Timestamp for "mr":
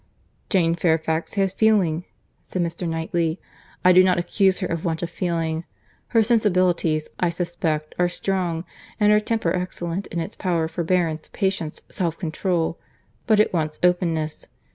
2.63-2.89